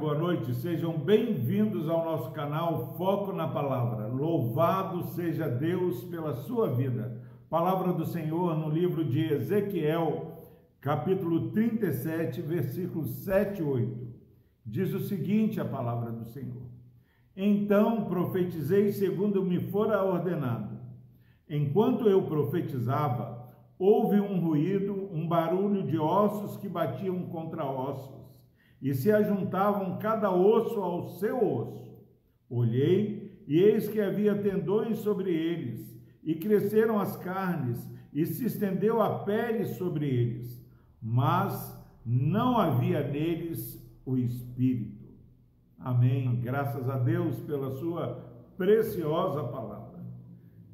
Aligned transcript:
boa 0.00 0.14
noite. 0.14 0.54
Sejam 0.54 0.98
bem-vindos 0.98 1.86
ao 1.86 2.02
nosso 2.02 2.30
canal 2.30 2.94
Foco 2.96 3.34
na 3.34 3.46
Palavra. 3.46 4.06
Louvado 4.06 5.02
seja 5.08 5.46
Deus 5.46 6.02
pela 6.04 6.32
sua 6.32 6.70
vida. 6.70 7.20
Palavra 7.50 7.92
do 7.92 8.06
Senhor 8.06 8.56
no 8.56 8.70
livro 8.70 9.04
de 9.04 9.30
Ezequiel, 9.30 10.38
capítulo 10.80 11.50
37, 11.50 12.40
versículos 12.40 13.10
7 13.24 13.60
e 13.60 13.62
8. 13.62 14.08
Diz 14.64 14.94
o 14.94 15.00
seguinte 15.00 15.60
a 15.60 15.66
palavra 15.66 16.10
do 16.10 16.24
Senhor: 16.24 16.62
Então 17.36 18.06
profetizei 18.06 18.92
segundo 18.92 19.44
me 19.44 19.60
fora 19.60 20.02
ordenado. 20.02 20.78
Enquanto 21.46 22.08
eu 22.08 22.22
profetizava, 22.22 23.52
houve 23.78 24.18
um 24.18 24.40
ruído, 24.40 25.10
um 25.12 25.28
barulho 25.28 25.82
de 25.82 25.98
ossos 25.98 26.56
que 26.56 26.70
batiam 26.70 27.20
contra 27.24 27.66
ossos 27.66 28.19
e 28.80 28.94
se 28.94 29.12
ajuntavam 29.12 29.98
cada 29.98 30.30
osso 30.30 30.80
ao 30.80 31.08
seu 31.18 31.36
osso. 31.36 31.98
Olhei, 32.48 33.44
e 33.46 33.58
eis 33.58 33.88
que 33.88 34.00
havia 34.00 34.34
tendões 34.34 34.98
sobre 34.98 35.32
eles, 35.32 35.98
e 36.22 36.34
cresceram 36.34 36.98
as 36.98 37.16
carnes, 37.16 37.88
e 38.12 38.24
se 38.24 38.46
estendeu 38.46 39.00
a 39.00 39.20
pele 39.20 39.66
sobre 39.66 40.06
eles, 40.06 40.64
mas 41.00 41.78
não 42.04 42.58
havia 42.58 43.06
neles 43.06 43.80
o 44.04 44.16
espírito. 44.16 45.08
Amém. 45.78 46.40
Graças 46.40 46.88
a 46.88 46.98
Deus 46.98 47.38
pela 47.40 47.70
sua 47.70 48.28
preciosa 48.56 49.44
palavra. 49.44 50.04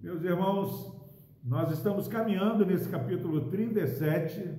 Meus 0.03 0.23
irmãos, 0.25 0.93
nós 1.45 1.71
estamos 1.71 2.09
caminhando 2.09 2.65
nesse 2.65 2.89
capítulo 2.89 3.49
37 3.49 4.51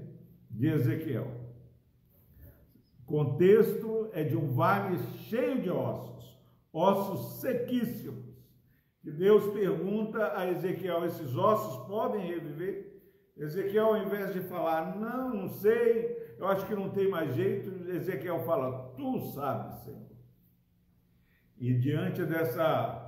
de 0.50 0.68
Ezequiel 0.68 1.47
contexto 3.08 4.10
é 4.12 4.24
de 4.24 4.38
um 4.38 4.54
vale 4.54 5.00
cheio 5.30 5.62
de 5.62 5.70
ossos, 5.72 6.38
ossos 6.72 7.40
sequíssimos. 7.40 8.28
E 9.04 9.10
Deus 9.10 9.52
pergunta 9.54 10.38
a 10.38 10.48
Ezequiel: 10.52 11.06
esses 11.06 11.36
ossos 11.36 11.88
podem 11.88 12.28
reviver? 12.28 13.02
Ezequiel, 13.38 13.86
ao 13.86 13.98
invés 13.98 14.34
de 14.34 14.42
falar, 14.42 14.98
não, 14.98 15.34
não 15.34 15.48
sei, 15.48 16.36
eu 16.38 16.48
acho 16.48 16.66
que 16.66 16.76
não 16.76 16.90
tem 16.90 17.08
mais 17.08 17.36
jeito, 17.36 17.90
Ezequiel 17.90 18.44
fala, 18.44 18.94
tu 18.98 19.20
sabes, 19.32 19.76
Senhor. 19.84 20.08
E 21.60 21.74
diante 21.76 22.26
dessa 22.26 23.04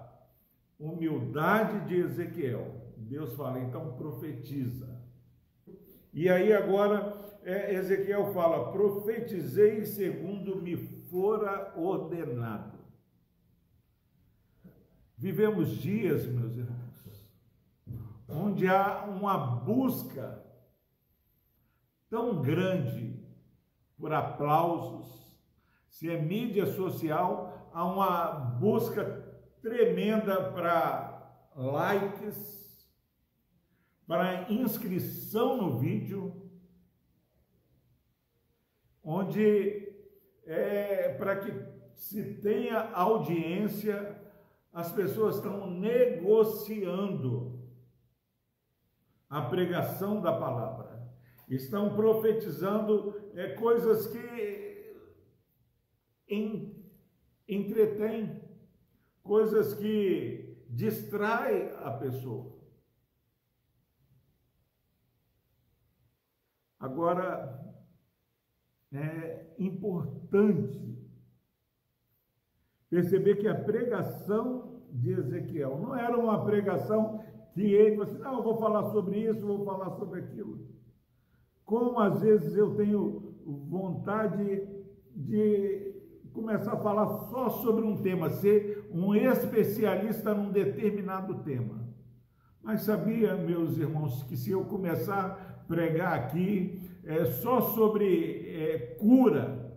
humildade 0.79 1.87
de 1.87 1.95
Ezequiel, 1.95 2.93
Deus 2.95 3.33
fala, 3.33 3.59
então 3.59 3.93
profetiza. 3.93 4.87
E 6.13 6.29
aí 6.29 6.53
agora 6.53 7.18
é, 7.43 7.73
Ezequiel 7.73 8.33
fala: 8.33 8.71
profetizei 8.71 9.85
segundo 9.85 10.61
me 10.61 10.75
fora 10.75 11.73
ordenado. 11.75 12.79
Vivemos 15.17 15.69
dias, 15.71 16.25
meus 16.25 16.55
irmãos, 16.55 16.79
onde 18.27 18.67
há 18.67 19.05
uma 19.05 19.37
busca 19.37 20.45
tão 22.09 22.41
grande 22.41 23.19
por 23.97 24.13
aplausos, 24.13 25.37
se 25.89 26.09
é 26.09 26.21
mídia 26.21 26.65
social, 26.65 27.69
há 27.73 27.83
uma 27.83 28.31
busca 28.31 29.03
tremenda 29.61 30.51
para 30.51 31.49
likes, 31.55 32.87
para 34.07 34.51
inscrição 34.51 35.57
no 35.57 35.77
vídeo, 35.77 36.48
onde 39.11 39.91
é, 40.45 41.15
para 41.15 41.37
que 41.37 41.51
se 41.95 42.35
tenha 42.35 42.91
audiência, 42.91 44.21
as 44.71 44.91
pessoas 44.91 45.37
estão 45.37 45.67
negociando 45.67 47.59
a 49.27 49.41
pregação 49.41 50.21
da 50.21 50.31
palavra, 50.37 51.11
estão 51.49 51.95
profetizando 51.95 53.31
é, 53.33 53.55
coisas 53.55 54.05
que 54.05 54.95
entretêm, 57.47 58.43
coisas 59.23 59.73
que 59.73 60.55
distraem 60.69 61.71
a 61.77 61.89
pessoa. 61.93 62.59
Agora, 66.79 67.58
é 68.91 69.53
importante 69.59 70.97
perceber 72.89 73.35
que 73.35 73.47
a 73.47 73.55
pregação 73.55 74.81
de 74.91 75.11
Ezequiel 75.11 75.77
não 75.79 75.95
era 75.95 76.17
uma 76.17 76.43
pregação 76.43 77.23
que 77.53 77.61
ele 77.61 77.97
falou 77.97 78.03
assim, 78.03 78.19
não, 78.19 78.37
eu 78.37 78.43
vou 78.43 78.57
falar 78.57 78.91
sobre 78.91 79.19
isso, 79.19 79.45
vou 79.45 79.63
falar 79.63 79.91
sobre 79.91 80.21
aquilo. 80.21 80.67
Como 81.65 81.99
às 81.99 82.21
vezes 82.21 82.55
eu 82.55 82.75
tenho 82.75 83.35
vontade 83.45 84.67
de 85.15 85.93
começar 86.33 86.73
a 86.73 86.77
falar 86.77 87.07
só 87.29 87.49
sobre 87.49 87.85
um 87.85 88.01
tema, 88.01 88.29
ser 88.29 88.89
um 88.91 89.13
especialista 89.13 90.33
num 90.33 90.51
determinado 90.51 91.43
tema. 91.43 91.87
Mas 92.61 92.81
sabia, 92.81 93.35
meus 93.35 93.77
irmãos, 93.77 94.23
que 94.23 94.35
se 94.35 94.51
eu 94.51 94.65
começar 94.65 95.58
pregar 95.69 96.17
aqui 96.17 96.81
é, 97.05 97.25
só 97.25 97.61
sobre 97.61 98.49
é, 98.49 98.77
cura, 98.99 99.71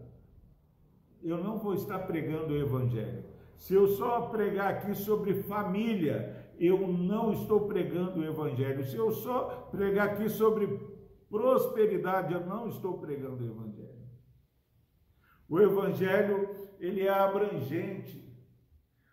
eu 1.22 1.36
não 1.36 1.58
vou 1.58 1.74
estar 1.74 1.98
pregando 2.00 2.54
o 2.54 2.56
Evangelho. 2.56 3.24
Se 3.58 3.74
eu 3.74 3.86
só 3.86 4.22
pregar 4.22 4.72
aqui 4.72 4.94
sobre 4.94 5.42
família, 5.42 6.50
eu 6.58 6.88
não 6.88 7.32
estou 7.32 7.68
pregando 7.68 8.20
o 8.20 8.24
Evangelho. 8.24 8.82
Se 8.84 8.96
eu 8.96 9.12
só 9.12 9.68
pregar 9.70 10.08
aqui 10.08 10.28
sobre 10.30 10.66
prosperidade, 11.28 12.32
eu 12.32 12.44
não 12.44 12.68
estou 12.68 12.98
pregando 12.98 13.44
o 13.44 13.46
Evangelho. 13.46 14.02
O 15.48 15.60
Evangelho, 15.60 16.48
ele 16.80 17.02
é 17.02 17.10
abrangente. 17.10 18.26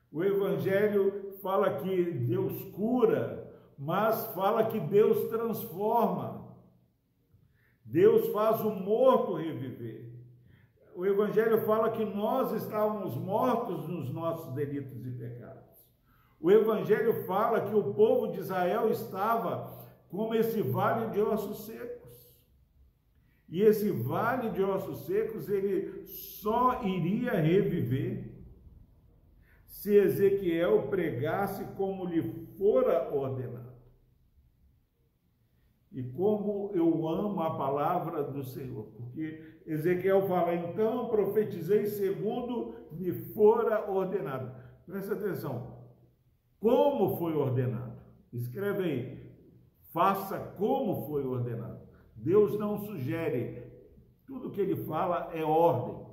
O 0.09 0.23
Evangelho 0.23 1.33
fala 1.41 1.77
que 1.77 2.03
Deus 2.05 2.63
cura, 2.71 3.53
mas 3.77 4.25
fala 4.33 4.65
que 4.65 4.79
Deus 4.79 5.29
transforma. 5.29 6.38
Deus 7.91 8.27
faz 8.27 8.61
o 8.61 8.69
morto 8.69 9.33
reviver. 9.33 10.07
O 10.95 11.05
Evangelho 11.05 11.61
fala 11.65 11.89
que 11.89 12.05
nós 12.05 12.51
estávamos 12.51 13.15
mortos 13.15 13.87
nos 13.87 14.13
nossos 14.13 14.53
delitos 14.53 15.03
e 15.07 15.11
pecados. 15.11 15.89
O 16.39 16.51
Evangelho 16.51 17.25
fala 17.25 17.61
que 17.61 17.73
o 17.73 17.93
povo 17.95 18.31
de 18.31 18.39
Israel 18.39 18.91
estava 18.91 19.89
como 20.07 20.35
esse 20.35 20.61
vale 20.61 21.09
de 21.09 21.19
ossos 21.19 21.65
secos. 21.65 22.37
E 23.47 23.63
esse 23.63 23.89
vale 23.89 24.51
de 24.51 24.61
ossos 24.61 25.07
secos, 25.07 25.49
ele 25.49 26.05
só 26.05 26.83
iria 26.83 27.31
reviver 27.31 28.35
se 29.65 29.95
Ezequiel 29.95 30.89
pregasse 30.89 31.63
como 31.75 32.05
lhe 32.05 32.21
fora 32.55 33.11
ordenado. 33.11 33.68
E 35.99 36.03
como 36.13 36.71
eu 36.73 37.09
amo 37.09 37.41
a 37.41 37.57
palavra 37.57 38.23
do 38.23 38.41
Senhor, 38.41 38.85
porque 38.95 39.43
Ezequiel 39.67 40.21
fala, 40.29 40.55
então 40.55 41.09
profetizei 41.09 41.87
segundo 41.87 42.73
me 42.93 43.11
fora 43.11 43.91
ordenado. 43.91 44.49
Presta 44.85 45.13
atenção, 45.13 45.83
como 46.57 47.17
foi 47.17 47.33
ordenado? 47.33 47.99
Escreve 48.31 48.83
aí, 48.83 49.31
faça 49.91 50.39
como 50.57 51.05
foi 51.05 51.25
ordenado. 51.25 51.81
Deus 52.15 52.57
não 52.57 52.77
sugere, 52.77 53.61
tudo 54.25 54.51
que 54.51 54.61
ele 54.61 54.77
fala 54.85 55.31
é 55.33 55.43
ordem. 55.43 56.08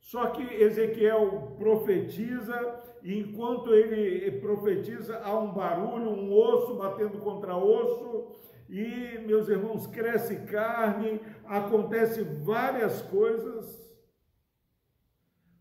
Só 0.00 0.30
que 0.30 0.42
Ezequiel 0.42 1.54
profetiza, 1.58 2.82
e 3.02 3.20
enquanto 3.20 3.72
ele 3.74 4.40
profetiza, 4.40 5.18
há 5.22 5.38
um 5.38 5.52
barulho, 5.52 6.10
um 6.10 6.32
osso 6.32 6.74
batendo 6.74 7.18
contra 7.18 7.56
osso, 7.56 8.34
e, 8.68 9.18
meus 9.26 9.48
irmãos, 9.48 9.86
cresce 9.86 10.44
carne, 10.46 11.20
acontece 11.44 12.22
várias 12.22 13.02
coisas. 13.02 13.78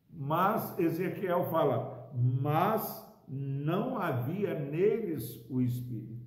Mas 0.10 0.78
Ezequiel 0.80 1.46
fala, 1.46 2.12
mas 2.14 3.08
não 3.28 3.98
havia 3.98 4.58
neles 4.58 5.46
o 5.50 5.62
Espírito. 5.62 6.20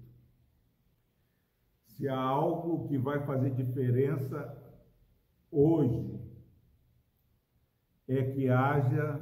Se 1.87 2.09
há 2.09 2.19
algo 2.19 2.89
que 2.89 2.99
vai 2.99 3.25
fazer 3.25 3.51
diferença 3.51 4.61
hoje, 5.51 6.22
é 8.17 8.31
que 8.33 8.49
haja 8.49 9.21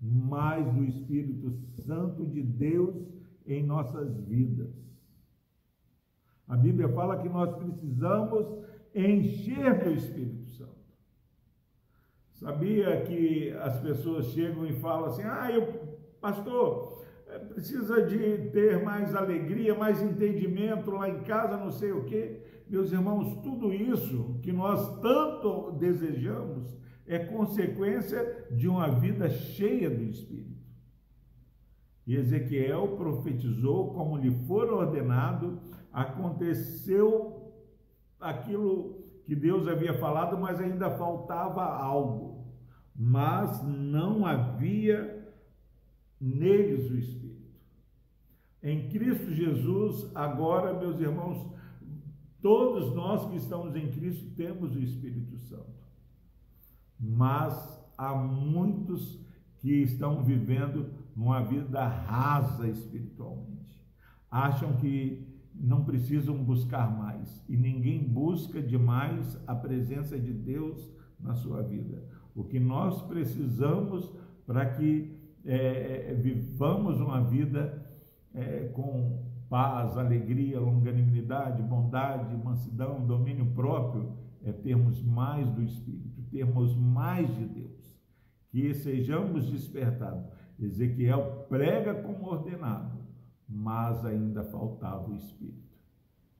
mais 0.00 0.66
do 0.72 0.84
Espírito 0.84 1.50
Santo 1.82 2.26
de 2.26 2.42
Deus 2.42 2.94
em 3.46 3.62
nossas 3.62 4.16
vidas. 4.20 4.72
A 6.46 6.56
Bíblia 6.56 6.88
fala 6.88 7.18
que 7.18 7.28
nós 7.28 7.54
precisamos 7.56 8.64
encher 8.94 9.84
do 9.84 9.90
Espírito 9.90 10.46
Santo. 10.50 10.78
Sabia 12.32 13.02
que 13.02 13.50
as 13.52 13.80
pessoas 13.80 14.26
chegam 14.26 14.64
e 14.66 14.72
falam 14.80 15.06
assim: 15.06 15.22
ah, 15.24 15.50
eu, 15.50 15.98
pastor, 16.20 17.04
é, 17.26 17.38
precisa 17.38 18.06
de 18.06 18.50
ter 18.50 18.82
mais 18.82 19.14
alegria, 19.14 19.74
mais 19.74 20.00
entendimento 20.00 20.90
lá 20.90 21.08
em 21.08 21.20
casa, 21.20 21.56
não 21.56 21.70
sei 21.70 21.92
o 21.92 22.04
quê. 22.04 22.40
Meus 22.68 22.92
irmãos, 22.92 23.42
tudo 23.42 23.72
isso 23.72 24.38
que 24.42 24.52
nós 24.52 25.00
tanto 25.00 25.72
desejamos 25.72 26.78
é 27.08 27.18
consequência 27.18 28.46
de 28.50 28.68
uma 28.68 28.88
vida 28.90 29.30
cheia 29.30 29.88
do 29.88 30.02
Espírito. 30.04 30.58
E 32.06 32.14
Ezequiel 32.14 32.96
profetizou 32.96 33.92
como 33.92 34.16
lhe 34.16 34.30
for 34.46 34.72
ordenado, 34.72 35.60
aconteceu 35.92 37.52
aquilo 38.20 39.04
que 39.24 39.34
Deus 39.34 39.66
havia 39.66 39.98
falado, 39.98 40.38
mas 40.38 40.60
ainda 40.60 40.90
faltava 40.96 41.62
algo. 41.62 42.46
Mas 42.94 43.62
não 43.62 44.24
havia 44.24 45.26
neles 46.20 46.90
o 46.90 46.96
Espírito. 46.96 47.28
Em 48.62 48.88
Cristo 48.88 49.32
Jesus, 49.32 50.10
agora, 50.14 50.78
meus 50.78 50.98
irmãos, 51.00 51.46
todos 52.42 52.94
nós 52.94 53.26
que 53.30 53.36
estamos 53.36 53.76
em 53.76 53.90
Cristo 53.92 54.34
temos 54.34 54.74
o 54.74 54.80
Espírito 54.80 55.38
Santo. 55.38 55.87
Mas 56.98 57.78
há 57.96 58.14
muitos 58.14 59.20
que 59.58 59.72
estão 59.82 60.22
vivendo 60.22 60.90
uma 61.16 61.42
vida 61.42 61.86
rasa 61.86 62.68
espiritualmente. 62.68 63.84
Acham 64.30 64.74
que 64.76 65.26
não 65.54 65.84
precisam 65.84 66.36
buscar 66.44 66.96
mais 66.96 67.44
e 67.48 67.56
ninguém 67.56 68.02
busca 68.02 68.62
demais 68.62 69.36
a 69.46 69.54
presença 69.54 70.18
de 70.18 70.32
Deus 70.32 70.88
na 71.18 71.34
sua 71.34 71.62
vida. 71.62 72.04
O 72.34 72.44
que 72.44 72.60
nós 72.60 73.02
precisamos 73.02 74.12
para 74.46 74.66
que 74.66 75.18
é, 75.44 76.10
é, 76.10 76.14
vivamos 76.14 77.00
uma 77.00 77.22
vida 77.22 77.84
é, 78.34 78.68
com 78.74 79.24
paz, 79.48 79.96
alegria, 79.96 80.60
longanimidade, 80.60 81.62
bondade, 81.62 82.36
mansidão, 82.36 83.04
domínio 83.06 83.46
próprio, 83.46 84.12
é 84.42 84.52
termos 84.52 85.02
mais 85.02 85.48
do 85.50 85.62
Espírito, 85.62 86.07
termos 86.30 86.74
mais 86.76 87.28
de 87.36 87.44
Deus, 87.46 87.98
que 88.50 88.74
sejamos 88.74 89.50
despertados. 89.50 90.26
Ezequiel 90.58 91.46
prega 91.48 91.94
como 91.94 92.26
ordenado, 92.26 92.98
mas 93.48 94.04
ainda 94.04 94.42
faltava 94.42 95.08
o 95.08 95.14
Espírito. 95.14 95.76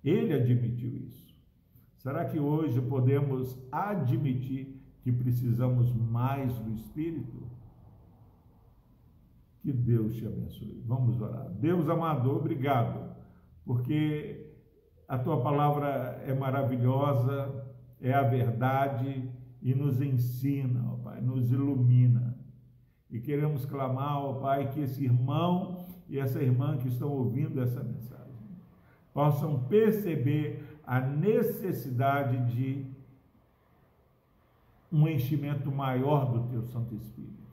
Ele 0.02 0.32
admitiu 0.32 0.94
isso. 0.96 1.28
Será 1.98 2.24
que 2.24 2.38
hoje 2.38 2.80
podemos 2.80 3.58
admitir 3.70 4.80
que 5.02 5.12
precisamos 5.12 5.92
mais 5.92 6.56
do 6.58 6.72
Espírito? 6.72 7.46
Que 9.60 9.72
Deus 9.72 10.16
te 10.16 10.26
abençoe. 10.26 10.82
Vamos 10.86 11.20
orar. 11.20 11.48
Deus 11.50 11.88
amado, 11.88 12.30
obrigado, 12.30 13.14
porque 13.64 14.54
a 15.08 15.18
tua 15.18 15.40
palavra 15.42 16.22
é 16.26 16.34
maravilhosa, 16.34 17.66
é 18.00 18.12
a 18.12 18.22
verdade 18.22 19.30
e 19.62 19.74
nos 19.74 20.00
ensina, 20.00 20.84
ó 20.92 20.96
Pai, 20.96 21.20
nos 21.20 21.50
ilumina. 21.50 22.36
E 23.10 23.20
queremos 23.20 23.64
clamar, 23.64 24.18
ó 24.18 24.34
Pai, 24.34 24.70
que 24.70 24.80
esse 24.80 25.04
irmão 25.04 25.84
e 26.08 26.18
essa 26.18 26.42
irmã 26.42 26.76
que 26.76 26.88
estão 26.88 27.10
ouvindo 27.10 27.60
essa 27.60 27.82
mensagem 27.82 28.18
possam 29.12 29.64
perceber 29.64 30.62
a 30.86 31.00
necessidade 31.00 32.54
de 32.54 32.86
um 34.90 35.06
enchimento 35.06 35.70
maior 35.70 36.32
do 36.32 36.48
teu 36.48 36.62
Santo 36.62 36.94
Espírito. 36.94 37.48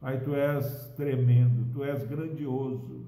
Pai, 0.00 0.20
tu 0.20 0.34
és 0.34 0.92
tremendo, 0.96 1.72
tu 1.72 1.82
és 1.82 2.06
grandioso. 2.06 3.04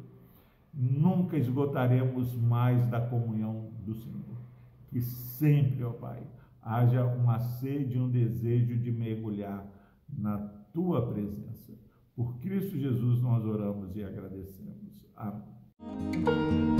Nunca 0.75 1.37
esgotaremos 1.37 2.35
mais 2.35 2.87
da 2.88 3.00
comunhão 3.00 3.70
do 3.87 3.94
Senhor. 3.94 4.37
Que 4.88 5.00
sempre, 5.00 5.85
ó 5.85 5.91
Pai, 5.91 6.23
haja 6.69 7.05
uma 7.05 7.38
sede 7.38 7.97
e 7.97 8.00
um 8.00 8.11
desejo 8.11 8.76
de 8.76 8.93
mergulhar 8.93 9.67
na 10.09 10.38
tua 10.73 11.06
presença. 11.09 11.73
Por 12.15 12.38
Cristo 12.41 12.76
Jesus 12.76 13.20
nós 13.20 13.44
oramos 13.44 13.97
e 13.97 14.05
agradecemos. 14.05 15.06
Amém. 15.17 16.78